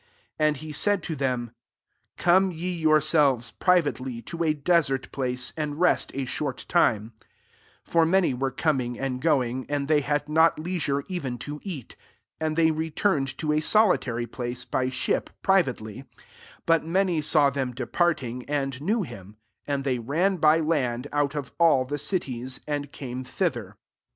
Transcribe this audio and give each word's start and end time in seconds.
^1 0.39 0.45
And 0.47 0.57
he 0.57 0.71
said 0.71 1.03
to 1.03 1.15
them, 1.15 1.51
"Come 2.17 2.49
re 2.49 2.55
yourselves, 2.55 3.51
privately, 3.51 4.19
to 4.23 4.43
a 4.43 4.55
desert 4.55 5.11
place, 5.11 5.53
and 5.55 5.79
rest 5.79 6.09
a 6.15 6.25
short 6.25 6.65
time:'' 6.67 7.13
for 7.83 8.03
many 8.03 8.33
were 8.33 8.49
coming 8.49 8.97
and 8.99 9.21
going, 9.21 9.63
and 9.69 9.87
they 9.87 10.01
had 10.01 10.27
not 10.27 10.57
lei 10.57 10.79
sure 10.79 11.05
even 11.07 11.37
to 11.37 11.59
eat. 11.61 11.95
32 12.39 12.45
And 12.47 12.55
they 12.55 12.71
returned 12.71 13.37
to 13.37 13.51
a 13.53 13.61
solitary 13.61 14.25
place, 14.25 14.65
by 14.65 14.87
sliip, 14.87 15.27
privately. 15.43 16.05
33 16.17 16.23
But 16.65 16.83
many 16.83 17.21
saw 17.21 17.51
them 17.51 17.71
departing, 17.71 18.41
and 18.49 18.81
knew 18.81 19.05
kim; 19.05 19.37
and 19.67 19.83
they 19.83 19.99
ran 19.99 20.37
by 20.37 20.61
land 20.61 21.09
out 21.13 21.35
of 21.35 21.53
all 21.59 21.85
the 21.85 21.99
cities, 21.99 22.59
and 22.67 22.91
came 22.91 23.23
thi 23.23 23.49
ther. 23.49 23.77